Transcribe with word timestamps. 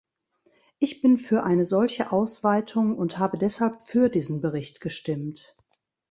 Ich 0.79 0.99
bin 1.03 1.15
für 1.15 1.43
eine 1.43 1.63
solche 1.63 2.11
Ausweitung 2.11 2.97
und 2.97 3.19
habe 3.19 3.37
deshalb 3.37 3.83
für 3.83 4.09
diesen 4.09 4.41
Bericht 4.41 4.81
gestimmt. 4.81 5.55